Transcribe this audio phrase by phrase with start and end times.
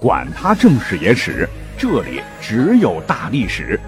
[0.00, 1.48] 管他正史野史。
[1.76, 3.78] 这里只有大历史，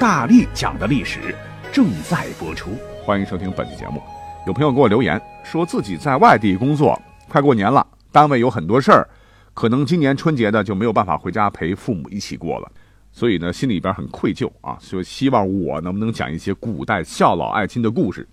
[0.00, 1.32] 大力讲的历史
[1.72, 2.70] 正在播出，
[3.04, 4.02] 欢迎收听本期节目。
[4.48, 9.08] 有朋友给我留言说自己在外地工作，快过年了，单位有很多事儿，
[9.54, 12.70] 可能今年春节的就没有办法回家陪父母一起过了，
[13.12, 18.28] 所以呢，心里边很愧疚啊，就希望我能不能讲一些古代孝老爱亲的故事。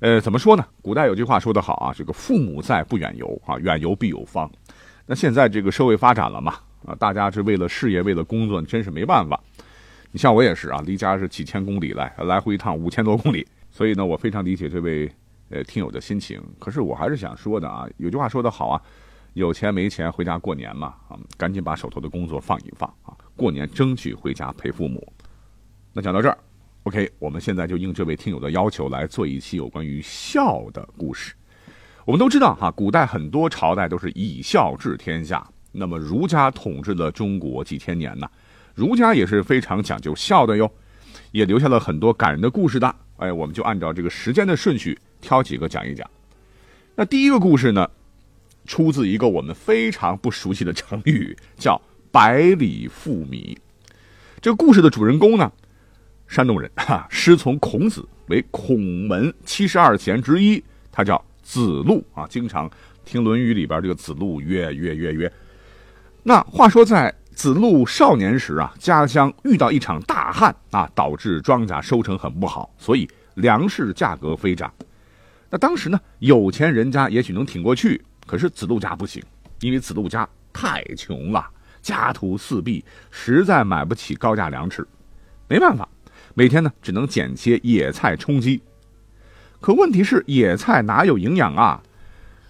[0.00, 0.64] 呃，怎么说呢？
[0.82, 4.50] 古代有句话说得好啊，这个父母在，不远游啊，远游必有方。
[5.10, 6.54] 那现在这个社会发展了嘛？
[6.84, 9.40] 啊，大家是为了事业，为了工作，真是没办法。
[10.12, 15.10] 你像我也是啊，离家是几千公里来，来回一趟五千多公里，所以呢，我非常理解这位
[15.48, 16.38] 呃听友的心情。
[16.58, 18.82] 可是我还是想说的啊，有句话说得好啊，
[19.32, 25.10] 有钱没钱回家过年嘛啊，赶紧把手头的工作放一放啊，过年争取回家陪父母。
[25.94, 26.36] 那讲到这儿
[26.82, 31.34] ，OK，我们现在就应这位听友的要求来做一期有关于孝的故事。
[32.08, 35.46] 我们都知道哈，古代很多朝代都是以孝治天下。
[35.72, 38.26] 那么儒家统治了中国几千年呢，
[38.74, 40.72] 儒家也是非常讲究孝的哟，
[41.32, 42.96] 也留下了很多感人的故事的。
[43.18, 46.10] 哎，我们就按照这个时间的顺序挑几个讲一讲。
[46.94, 47.86] 那第一个故事呢，
[48.64, 51.78] 出自一个我们非常不熟悉的成语，叫
[52.10, 53.58] “百里负米”。
[54.40, 55.52] 这个故事的主人公呢，
[56.26, 62.70] 山东人哈，师从孔子，为孔门七十二贤之一，他叫子路啊，经常
[63.06, 65.32] 听《论语》里边这个子路曰曰曰曰。
[66.22, 74.70] 那话说，在子路少年时啊，家乡遇到一场大旱啊，导致庄稼收成很不好，所以粮食价格飞涨。
[75.48, 79.22] 那当时呢，有钱人家也许能挺过去，可是子路家不行，
[79.60, 81.48] 因为子路家太穷了，
[81.80, 84.86] 家徒四壁，实在买不起高价粮食，
[85.48, 85.88] 没办法，
[86.34, 88.60] 每天呢只能捡些野菜充饥。
[89.60, 91.82] 可问题是，野菜哪有营养啊？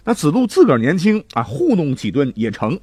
[0.03, 2.79] 那子路自个儿年轻啊，糊弄几顿也成。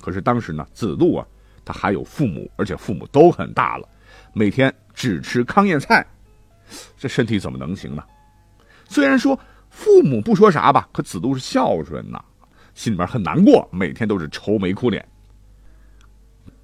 [0.00, 1.26] 可是当时呢，子路啊，
[1.64, 3.88] 他还有父母，而且父母都很大了，
[4.32, 6.06] 每天只吃糠咽菜，
[6.96, 8.02] 这身体怎么能行呢？
[8.88, 9.38] 虽然说
[9.70, 12.22] 父母不说啥吧，可子路是孝顺呐，
[12.74, 15.06] 心里边很难过，每天都是愁眉苦脸。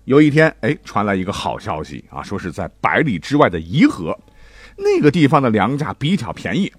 [0.05, 4.17] 有一天，哎，传来一个好消息啊，说是在百里之外的颐和，
[4.77, 6.71] 那个地方的粮价比较便宜，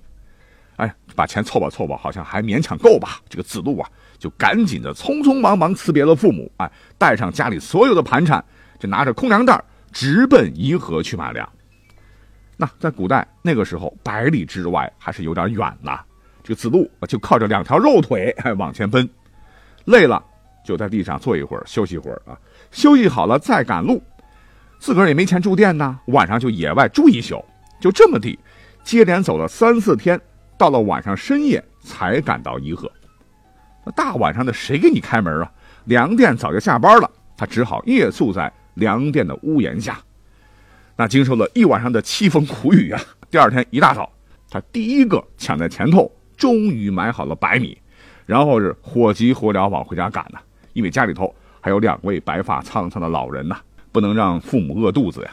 [0.78, 3.20] 哎，把钱凑吧凑吧，好像还勉强够吧。
[3.30, 3.90] 这个子路啊。
[4.18, 8.44] 就赶紧的匆匆忙忙辞别了父母，哎，带上家里所有的盘缠，
[8.80, 11.48] 就拿着空粮袋直奔颐和去买粮。
[12.56, 16.00] 那在古代那个时候，百里之外还是有点远呐。
[16.42, 19.08] 这个子路就靠着两条肉腿哎往前奔，
[19.84, 20.24] 累了
[20.66, 22.40] 就在地上坐一会儿休息一会儿啊，
[22.72, 24.02] 休息好了再赶路。
[24.80, 27.44] 自个儿也没钱住店呐，晚上就野外住一宿。
[27.82, 28.40] 就这么地，
[28.84, 30.20] 接连走了三四天，
[30.58, 32.92] 到了晚上深夜才赶到颐和。
[33.86, 35.52] 那大晚上的谁给你开门啊？
[35.86, 40.00] 粮店早就下班了，他只好夜宿在粮店的屋檐下。
[40.96, 44.12] 那经受了一晚上的凄风苦雨啊，第二天一大早，
[44.50, 47.78] 他第一个抢在前头，终于买好了白米，
[48.26, 50.40] 然后是火急火燎往回家赶呢。
[50.74, 53.58] 因为家里头还有两位白发苍苍的老人呐，
[53.92, 55.32] 不能让父母饿肚子呀。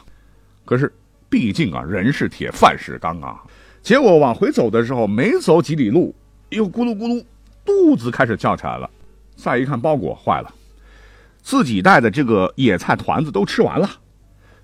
[0.64, 0.92] 可是
[1.30, 3.40] 毕竟啊，人是铁，饭是钢啊。
[3.82, 6.14] 结果往回走的时候，没走几里路，
[6.50, 7.24] 又咕噜咕噜。
[7.64, 8.88] 肚子开始叫起来了，
[9.34, 10.54] 再一看包裹坏了，
[11.42, 13.90] 自己带的这个野菜团子都吃完了。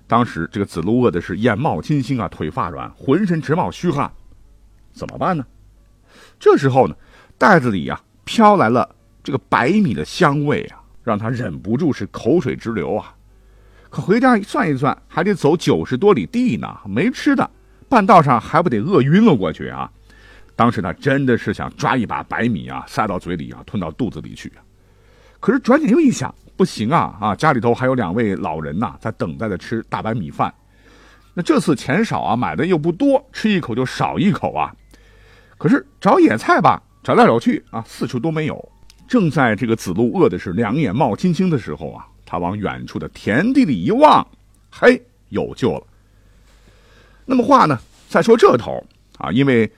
[0.07, 4.09] 当时这个子路饿的是眼冒金星啊，腿发软，浑身直冒虚汗，
[4.91, 5.45] 怎么办呢？
[6.39, 6.95] 这时候呢，
[7.37, 13.13] 袋子里呀飘来了这个白米的香味啊，让他忍不住是口水直流啊。
[13.89, 17.49] 可回家算一算，还得走九十多里地呢，没吃的，
[17.89, 19.91] 半道上还不得饿晕了过去啊？
[20.55, 24.51] 当时他真的是想抓一把白米啊，塞到嘴里啊，吞到肚子里去。
[25.39, 30.53] 可是转眼又一想，不行啊啊，家里头还有两位老人呐，在等待着吃大白米饭。
[31.33, 34.75] 那这次钱少啊，买的又不多，吃一口就少一口啊。
[35.57, 38.71] 可是找野菜吧，找来找去啊，四处都没有。
[39.07, 44.27] 正在这个子路饿的是两眼冒金星的时候啊，他往远处的田地里一望，
[44.69, 45.83] 嘿，有救了。
[47.29, 47.79] 那么话呢，
[48.09, 48.83] 再说这头
[49.19, 49.71] 啊，因为。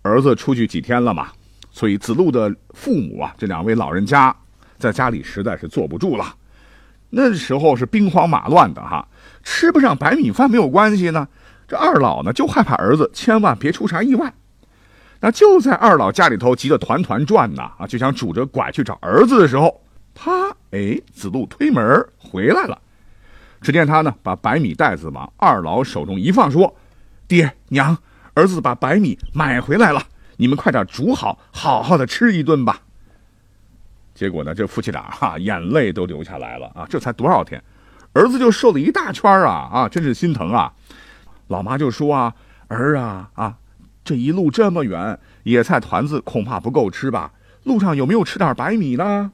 [0.00, 1.28] 儿子出去几天了嘛，
[1.70, 4.34] 所以子路的父母啊，这两位老人家
[4.78, 6.34] 在家里实在是坐不住了。
[7.10, 9.06] 那时候是兵荒马乱的哈，
[9.42, 11.28] 吃不上白米饭没有关系呢？
[11.66, 14.32] 这二老呢就害怕儿子千万别出啥意外。
[15.20, 19.82] 那就在二老家里头急得团团转呐，啊，就想拄着拐去找儿子的时候，
[20.14, 20.30] 啪，
[20.70, 22.80] 哎，子路推门回来了。
[23.60, 26.74] 只见他呢把白米袋子往二老手中一放，说
[27.28, 27.96] ：“爹娘，
[28.34, 30.02] 儿子把白米买回来了，
[30.38, 32.80] 你们快点煮好，好好的吃一顿吧。”
[34.14, 36.84] 结果呢，这夫妻俩哈眼泪都流下来了啊！
[36.90, 37.62] 这才多少天，
[38.14, 40.72] 儿子就瘦了一大圈啊啊，真是心疼啊！
[41.46, 42.34] 老妈就说啊
[42.66, 43.54] ：“儿啊啊，
[44.02, 47.30] 这一路这么远，野菜团子恐怕不够吃吧？
[47.62, 49.30] 路上有没有吃点白米呢？”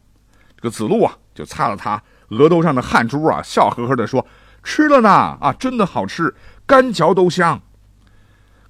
[0.56, 4.26] 这个子路啊，就擦了擦额头上的汗珠啊，笑呵呵的说
[4.62, 6.35] ：“吃了呢啊，真的好吃，
[6.67, 7.58] 干嚼都香。”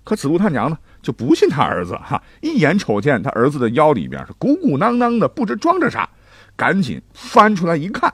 [0.05, 6.09] 可子路他娘呢，就不信他儿子哈，一眼瞅见他儿子的腰里边是鼓鼓囊囊的，不知装着啥，
[6.55, 8.13] 赶紧翻出来一看，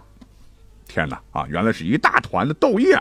[0.87, 2.99] 天哪啊，原来是一大团的豆叶。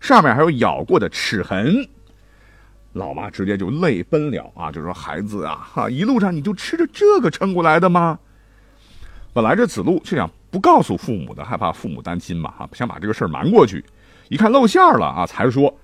[0.00, 1.88] 上面还有咬过的齿痕，
[2.92, 4.70] 老妈直接就泪奔了啊！
[4.70, 8.16] 就说：“孩子啊，哈，一路上你就吃着这个撑过来的吗？”
[9.34, 13.84] 本来这子路就想不告诉父母的，害怕父母担心嘛，哈，想把这个事儿瞒过去。
[14.28, 15.76] 一看露馅了啊，才说：“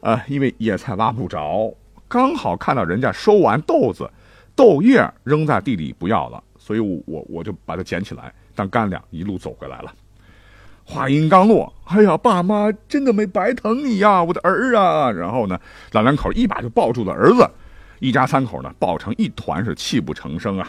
[0.00, 1.74] 呃，因为野菜挖不着，
[2.06, 4.10] 刚好看到人家收完豆子，
[4.54, 9.92] 豆叶扔在地里不要了，所以我我我就把它捡起来当干粮，一路走回来了。”
[10.90, 15.10] 话音刚落，哎呀，爸妈真的没白疼你呀，我的儿啊！
[15.10, 15.60] 然后呢，
[15.92, 17.46] 老两口一把就抱住了儿子，
[17.98, 20.66] 一家三口呢抱成一团，是泣不成声啊！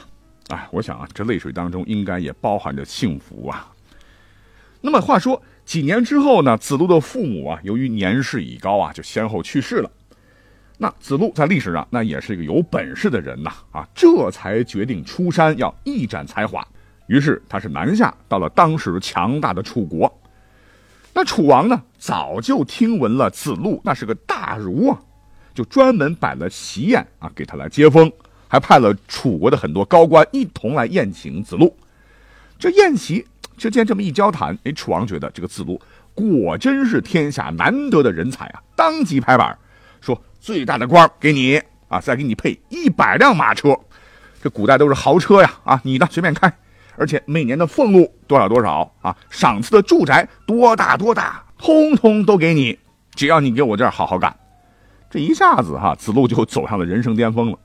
[0.50, 3.72] 哎，我想啊，这泪水当中应该也包含着幸福啊。
[4.82, 9.92] 那么话说，几年之后呢，子路的父母啊，由于年事已高啊，就先后去世了。
[10.80, 16.68] 那子路在历史上那也是一个有本事的人呐，啊，这才决定出山要一展才华。
[17.06, 20.12] 于是他是南下到了当时强大的楚国，
[21.14, 25.00] 那楚王呢早就听闻了子路那是个大儒啊，
[25.54, 28.12] 就专门摆了席宴啊给他来接风，
[28.48, 31.78] 还派了楚国的很多高官一同来宴请子路。
[32.58, 33.24] 这宴席
[33.60, 35.80] 之间这么一交谈，哎，楚王觉得这个子路
[36.16, 39.56] 果真是天下难得的人才啊，当即拍板
[40.02, 43.78] 说最大的官给你啊，再给你配一百辆马车，
[44.42, 46.52] 这古代都是豪车呀啊，你的随便开。
[46.96, 52.78] 而且每年的俸禄多少多少啊，赏赐的住宅多大多大，通通都给你，
[53.16, 54.36] 只要你给我这儿好好干。
[55.10, 57.60] 这一下子哈，子路就走上了人生巅峰了。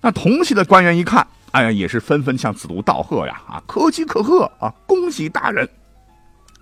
[0.00, 5.68] 那同系的官员一看，哎呀，也是纷纷向子路道贺呀，啊，可喜可贺啊，恭喜大人。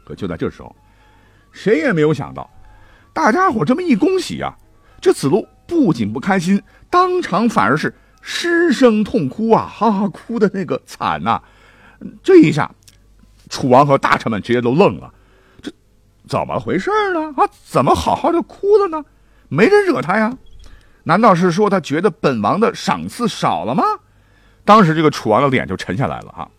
[0.04, 0.74] 可就在这时候，
[1.50, 2.48] 谁也没有想到，
[3.12, 4.56] 大家伙这么一恭喜呀，
[5.00, 7.92] 这子路不仅不开心，当场反而是
[8.22, 11.42] 失声痛哭啊，哈哈，哭的那个惨呐。
[12.22, 12.70] 这一下，
[13.48, 15.12] 楚王和大臣们直接都愣了，
[15.60, 15.72] 这
[16.28, 17.34] 怎么回事呢？
[17.36, 19.04] 啊，怎么好好的哭了呢？
[19.48, 20.32] 没人惹他呀？
[21.02, 23.82] 难道是说他觉得本王的赏赐少了吗？
[24.66, 26.50] 当时这个楚王的脸就沉下来了哈。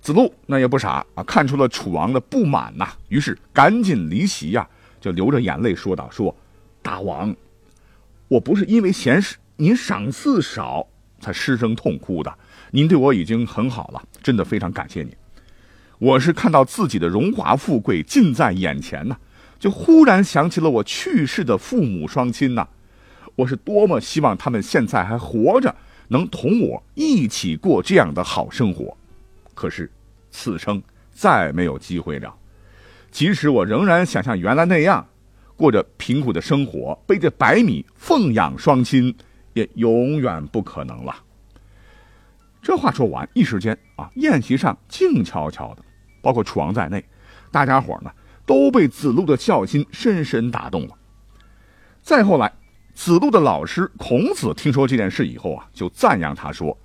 [0.00, 4.66] 子路那也不傻啊，看出了楚王的不满呐，于是赶紧离席呀，
[5.00, 6.34] 就流着眼泪说道：“说
[6.82, 7.34] 大王，
[8.28, 9.22] 我不是因为嫌
[9.56, 10.86] 您赏赐少
[11.20, 12.34] 才失声痛哭的。”
[12.72, 15.14] 您对我已经很好了，真的非常感谢你。
[15.98, 19.16] 我是看到自己的荣华富贵近在眼前呐，
[19.60, 22.66] 就忽然想起了我去世的父母双亲呐。
[23.36, 25.74] 我是多么希望他们现在还活着，
[26.08, 28.96] 能同我一起过这样的好生活。
[29.54, 29.90] 可是，
[30.30, 30.82] 此生
[31.12, 32.34] 再没有机会了。
[33.10, 35.06] 即使我仍然想像原来那样，
[35.56, 39.14] 过着贫苦的生活，背着白米奉养双亲，
[39.52, 41.14] 也永远不可能了。
[42.60, 45.82] 这话说完，一时间啊，宴席上静悄悄的，
[46.20, 47.04] 包括楚王在内，
[47.52, 48.10] 大家伙呢
[48.44, 50.94] 都被子路的孝心深深打动了。
[52.02, 52.52] 再后来，
[52.94, 56.78] 子路的老师孔子听说这件事以后啊，就赞扬他说：“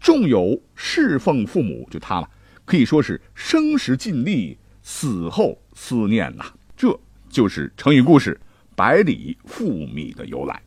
[0.00, 2.28] 仲有侍奉父母，就他了，
[2.64, 6.44] 可以说是生时尽力，死后思念呐。”
[6.76, 6.98] 这
[7.28, 8.40] 就是成语故事
[8.74, 10.60] “百里负米”的由来。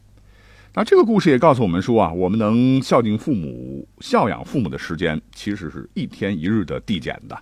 [0.73, 7.35] 那这个故事也告诉我们说啊，我们能孝敬父母、孝养父母的时间，其实是一天一日的递减的。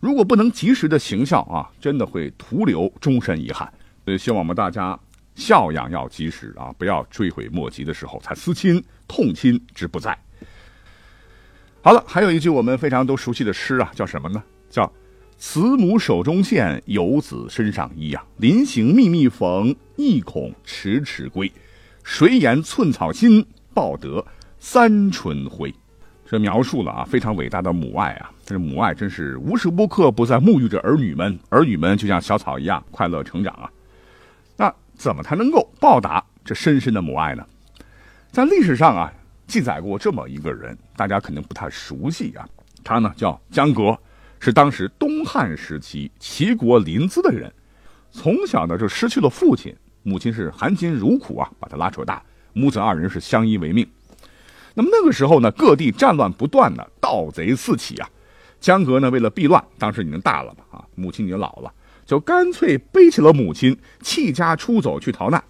[0.00, 3.68] 如果不能及时的行孝啊，真的会徒留终身遗憾。
[4.04, 4.98] 所以希望我们大家
[5.38, 10.18] 孝养要及时啊，不要追悔莫及的时候才思亲，痛亲之不在。
[11.80, 14.42] 好了，还有一句我们非常都熟悉的诗啊，叫什么呢？
[14.68, 14.92] 叫
[15.38, 21.50] “慈母手中线，游子身上衣”啊，临行密密缝，意恐迟迟归。
[22.02, 24.26] 谁言寸草心，报得
[24.58, 25.72] 三春晖？
[26.26, 28.30] 这描述了啊，非常伟大的母爱啊！
[28.44, 33.70] 这母爱真是无时无刻不在沐浴着儿女们，儿女们就像小草一样快乐成长啊！
[34.98, 37.46] 怎么才能够报答这深深的母爱呢？
[38.32, 39.12] 在历史上啊，
[39.46, 42.46] 记载过这么一个人，大家肯定不太熟悉啊。
[42.82, 43.96] 他呢叫江革，
[44.40, 47.50] 是当时东汉时期齐国临淄的人。
[48.10, 52.20] 从小呢就失去了父亲，母亲是含辛茹苦啊把他拉扯大，
[52.52, 53.88] 母子二人是相依为命。
[54.74, 58.10] 那么那个时候呢，各地战乱不断呢，盗贼四起啊。
[58.60, 61.72] 江革呢为了避乱，当时已经大了嘛啊，母亲已经老了。
[62.08, 65.44] 就干脆背起了母亲，弃家出走去逃难。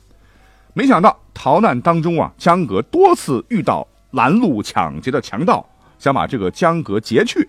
[0.74, 5.64] 没想到逃难当中啊，江革多次遇到拦路抢劫的强盗，
[6.00, 7.48] 想把这个江革劫去。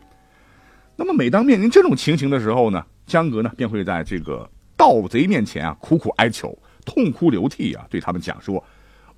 [0.96, 4.48] 那么每当面临这种情形的时候呢，江革呢便会在这个
[4.78, 8.64] 盗贼面前啊苦苦哀求，痛哭流涕啊，对他们讲说：“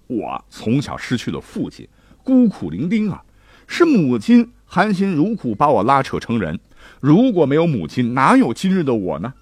[0.08, 1.86] 我从小失去了父亲，
[2.24, 3.22] 孤苦伶仃啊，
[3.68, 6.58] 是母亲含辛茹苦把我拉扯成人。
[7.02, 9.34] 如果没有母亲，哪有今日的我呢？”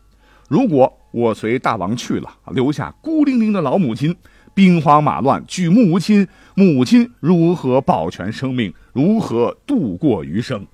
[0.49, 4.15] 如果我随大王去了，留下孤零零的老母亲，
[4.55, 8.73] 兵荒马乱，举目无亲，母亲如何保全生命？
[8.91, 10.65] 如何度过余生？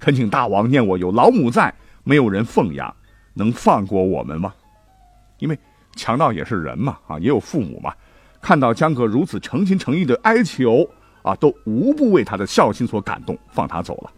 [0.00, 2.92] 恳请大王念我有老母在，没有人奉养，
[3.34, 4.52] 能放过我们吗？
[5.38, 5.56] 因为
[5.94, 7.94] 强盗也是人嘛，啊，也有父母嘛。
[8.40, 10.84] 看到江哥如此诚心诚意的哀求，
[11.22, 14.10] 啊，都无不为他的孝心所感动，放他走了。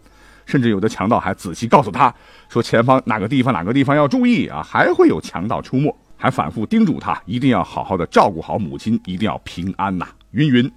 [0.46, 2.14] 甚至有的强盗还仔细告诉他
[2.48, 10.08] 说：“前方哪个地方哪个地方要注意啊，还会有强盗出没。”还反复叮嘱他一定要好好的照顾好母亲，一定要平安呐。
[10.30, 10.72] 云云，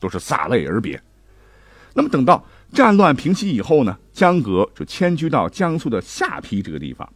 [0.00, 0.98] 都是洒泪而别。
[1.92, 2.42] 那么等到
[2.72, 7.06] 战乱平息以后呢，江革就迁居到江苏的下邳这个地方，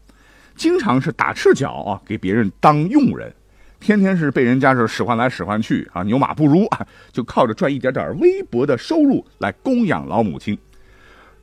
[0.57, 3.33] 经常是打赤脚啊，给别人当佣人，
[3.81, 10.59] 天天是被人家是使唤来使唤去啊，牛马不如啊，就靠着赚一点点微薄的收入来供养老母亲。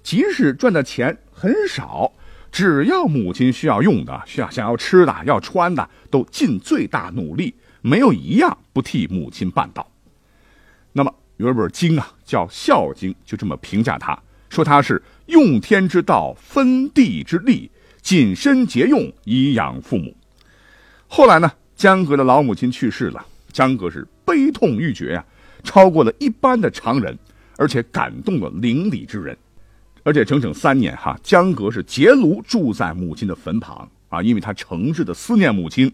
[0.04, 2.12] 即使赚的钱很少，
[2.52, 9.88] 只要母亲需要用的、需要想要吃的、要穿的，都尽最大努力，没有一样不替母亲办到。
[10.94, 20.16] 那么有一本经啊，叫《孝经》，就这么评价他，说他是用天之道，分地之利，谨慎节用以养父母。
[21.08, 25.26] 后来呢，江革的老母亲去世了，江革是悲痛欲绝呀，
[25.64, 27.18] 超过了一般的常人，
[27.58, 29.38] 而且感动了邻里之人。
[30.04, 35.94] 而且整整三年，哈，江革是结庐住在母亲的坟旁啊，因为他诚挚的思念母亲，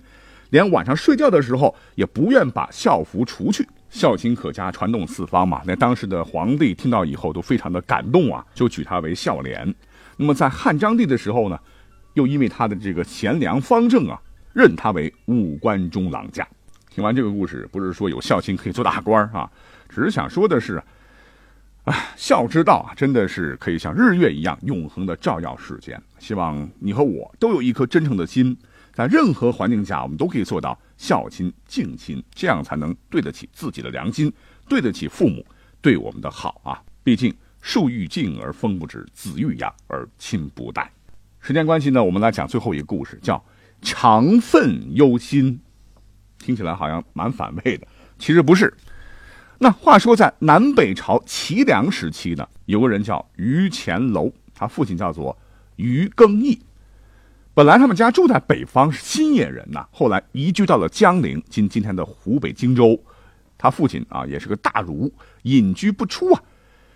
[0.51, 5.61] 连晚上睡觉的时候也不愿把孝服除去，孝亲可嘉，传动四方嘛。
[5.65, 9.75] 那当时的皇帝听到以后都非常的感动啊，就举他为孝廉。
[10.15, 11.59] 那么在汉章帝的时候呢，
[12.13, 14.17] 又因为他的这个贤良方正啊，
[14.53, 16.47] 任他为武官中郎将。
[16.89, 19.51] 听完这个故事，不是说有孝亲可以做大官啊，
[19.89, 20.81] 只是想说的是。
[22.15, 26.01] 孝之道啊，真的是可以像日月一样永恒的照耀世间。
[26.19, 28.57] 希望你和我都有一颗真诚的心，
[28.93, 34.31] 在任何环境下，我们都可以做到孝亲敬亲，这样才能对得起自己的良心，
[34.67, 35.45] 对得起父母
[35.81, 36.81] 对我们的好啊。
[37.03, 40.91] 毕竟树欲静而风不止，子欲养而亲不待。
[41.39, 43.41] 时间关系呢，我们来讲最后一个故事，叫
[43.81, 45.59] 长愤忧心。
[46.39, 47.87] 听起来好像蛮反胃的，
[48.19, 48.73] 其实不是。
[49.59, 55.35] 那话说，在南北朝齐梁时期呢，有个人叫于乾楼，他父亲叫做
[55.77, 56.59] 于更义。
[57.55, 62.99] 本来他们家住在北方，是新野人呐，后来移居到了江陵，今今天的湖北荆州。
[63.57, 65.11] 他父亲啊，也是个大儒，
[65.41, 66.43] 隐居不出啊，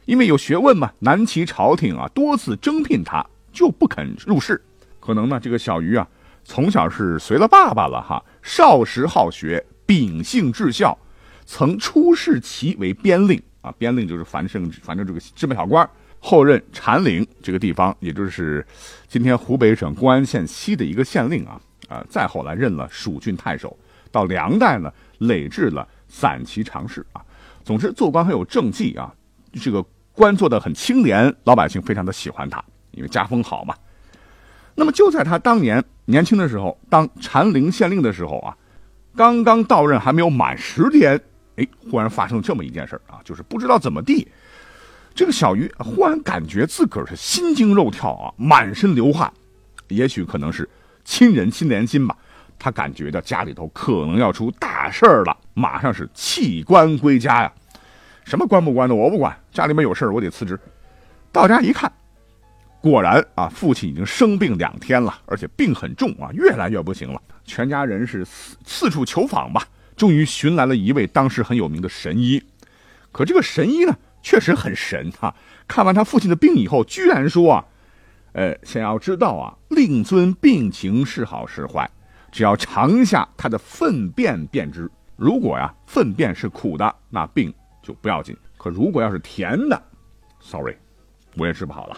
[0.05, 4.61] 因为有学问嘛，南齐朝廷啊多次征聘他，就不肯入仕。
[4.99, 6.07] 可能呢，这个小鱼啊，
[6.43, 10.95] 从小是随了爸爸了哈，少时好学，秉性至孝。
[11.45, 15.87] 曾出仕齐为边令啊，边令就是反正反正这个芝麻小官。
[16.23, 18.63] 后任禅陵这个地方，也就是
[19.07, 22.05] 今天湖北省公安县西的一个县令啊啊。
[22.07, 23.75] 再后来任了蜀郡太守，
[24.11, 27.25] 到梁代呢，累制了散骑常侍啊。
[27.63, 29.11] 总之做官很有政绩啊，
[29.53, 29.83] 这个
[30.13, 33.75] 官做的很清廉，老百姓非常的喜欢他，因为家风好嘛。
[34.75, 38.55] 那么就在他当年年轻的时候，当禅陵县令的时候啊，
[39.15, 41.19] 刚刚到任还没有满十天。
[41.61, 44.27] 哎，忽然发生了这么一件事啊，就是不知道怎么地，
[45.13, 49.31] 这个小鱼忽然感觉自个儿是心惊肉跳啊，满身流汗，
[49.89, 50.67] 也许可能是
[51.03, 52.15] 亲人心连心吧，
[52.57, 57.53] 他感觉到家里头可能要出大事儿了，马上是弃官归家呀，
[58.23, 60.59] 什么官不官的我不管，家里面有事儿我得辞职。
[61.31, 61.91] 到家一看，
[62.81, 69.65] 果然啊，父亲已经生病两天了，而且病很重啊，越来越不行了，全家人是四四处求访吧。
[69.95, 72.43] 终于寻来了一位当时很有名的神医，
[73.11, 75.35] 可这个神医呢，确实很神啊！
[75.67, 77.65] 看完他父亲的病以后，居然说啊，
[78.33, 81.89] 呃，想要知道啊，令尊病情是好是坏，
[82.31, 84.89] 只要尝一下他的粪便便知。
[85.15, 89.81] 如果呀粪便是苦的，那病就不要紧；可如果要是甜的
[90.39, 90.75] ，sorry，
[91.37, 91.97] 我也治不好了。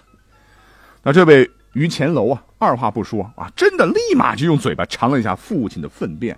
[1.01, 6.37] 那这位于乾楼啊，二话不说啊，真的立马就用嘴巴尝了一下父亲的粪便，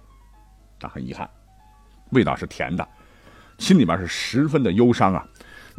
[0.80, 1.30] 但很遗憾，
[2.12, 2.88] 味道是甜的，
[3.58, 5.26] 心里边是十分的忧伤啊。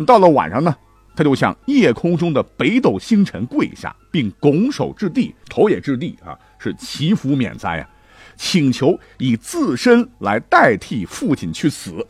[0.07, 0.77] 到了晚上呢，
[1.15, 7.89] 他就向夜空中的北斗星辰跪下，并拱手置地，头也置地啊，是祈福免灾啊，
[8.37, 12.07] 请求以自身来代替父亲去死。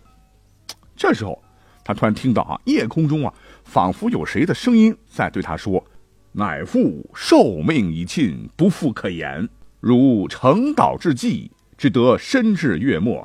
[0.96, 1.40] 这时候，
[1.84, 3.32] 他突然听到啊，夜空中啊，
[3.64, 5.84] 仿佛有谁的声音在对他说
[6.32, 9.48] ：“乃父寿命已尽，不复可言。
[9.78, 13.24] 如成岛之际，只得深至月末。”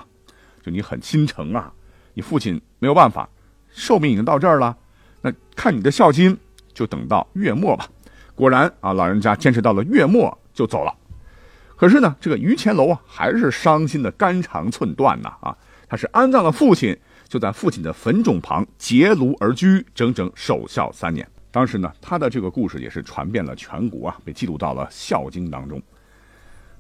[0.62, 1.72] 就你很心诚啊，
[2.14, 3.28] 你父亲没有办法。
[3.74, 4.76] 寿命已经到这儿了，
[5.22, 6.38] 那看你的孝心，
[6.74, 7.88] 就等到月末吧。
[8.36, 10.94] 果然啊，老人家坚持到了月末就走了。
[11.78, 15.58] 可是呢，这个于乾楼啊，还是伤心的肝肠寸断呐啊！
[15.88, 21.28] 他是安葬了父亲，就在父亲的坟冢旁结庐而居，整整守孝三年。
[21.50, 25.82] 当时呢，他的这个故事也是传遍了全国啊，被记录到了《孝经》当中。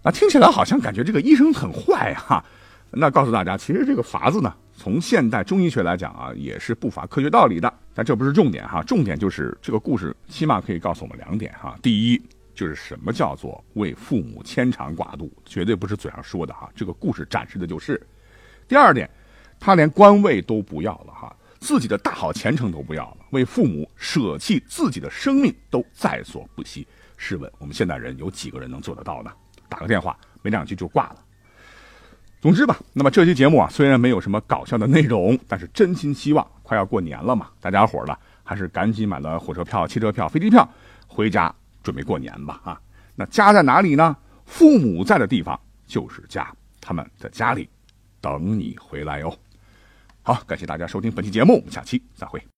[0.03, 2.43] 那听起来好像感觉这个医生很坏哈。
[2.91, 4.53] 那告诉大家，其实这个法子呢。
[4.73, 8.81] 从现代中医学来讲啊，也是不乏科学道理的，但这不是重点哈。
[8.81, 11.77] 重点就是这个故事，起码可以告诉我们两点哈。
[11.83, 12.21] 第一，
[12.55, 16.67] 就是什么叫做为父母牵肠挂肚，绝对不是嘴上说的哈。
[16.75, 18.01] 这个故事展示的就是。
[18.67, 19.07] 第二点，
[19.59, 26.87] 他连官位都不要了哈，自己的大好前程都不要了，为父母舍弃自己的生命都在所不惜。
[27.17, 29.31] 试问我们现代人有几个人能做得到呢？
[29.69, 31.17] 打个电话没两句就挂了。
[32.41, 40.67] 总之吧，那么这期节目啊，虽然没有什么搞笑的内容，但是真心希望快要过年了嘛，大家伙儿呢还是赶紧买了火车票、汽车票、飞机票，
[41.07, 42.81] 回家准备过年吧啊！
[43.15, 44.17] 那家在哪里呢？
[44.45, 47.69] 父母在的地方就是家，他们在家里
[48.19, 49.31] 等你回来哟。
[50.23, 52.50] 好，感谢大家收听本期节目，我们下期再会。